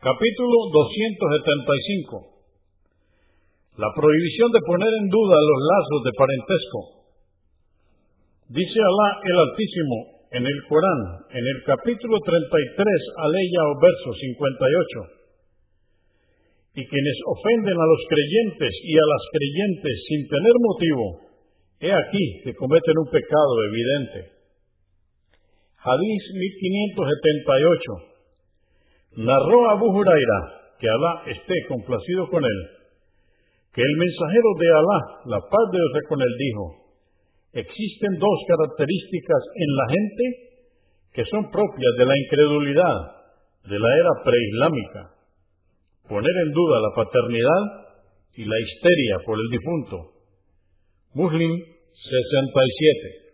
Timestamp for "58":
14.16-16.80